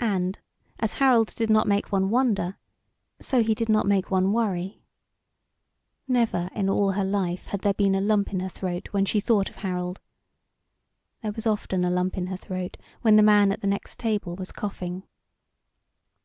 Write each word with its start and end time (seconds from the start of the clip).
And 0.00 0.40
as 0.80 0.94
Harold 0.94 1.36
did 1.36 1.48
not 1.48 1.68
make 1.68 1.92
one 1.92 2.10
wonder, 2.10 2.56
so 3.20 3.44
he 3.44 3.54
did 3.54 3.68
not 3.68 3.86
make 3.86 4.10
one 4.10 4.32
worry. 4.32 4.82
Never 6.08 6.50
in 6.52 6.68
all 6.68 6.90
her 6.90 7.04
life 7.04 7.46
had 7.46 7.60
there 7.60 7.72
been 7.72 7.94
a 7.94 8.00
lump 8.00 8.32
in 8.32 8.40
her 8.40 8.48
throat 8.48 8.88
when 8.90 9.04
she 9.04 9.20
thought 9.20 9.50
of 9.50 9.56
Harold. 9.58 10.00
There 11.22 11.30
was 11.30 11.46
often 11.46 11.84
a 11.84 11.90
lump 11.90 12.18
in 12.18 12.26
her 12.26 12.36
throat 12.36 12.76
when 13.02 13.14
the 13.14 13.22
man 13.22 13.52
at 13.52 13.60
the 13.60 13.68
next 13.68 14.00
table 14.00 14.34
was 14.34 14.50
coughing. 14.50 15.04